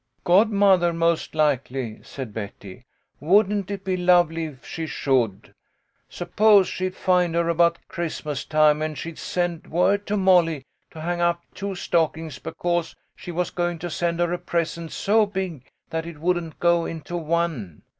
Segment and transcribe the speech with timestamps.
[0.23, 2.87] "Godmother, most likely," said Betty."
[3.19, 5.53] Wouldn't it be lovely if she should?
[6.09, 11.03] Suppose she'd find her about Christmas time, and she'd send word to Molly LEFT BEHIND.
[11.19, 14.91] 121 to hang up two stockings, because she was going to send her a present
[14.91, 17.83] so big that it wouldn't go into one.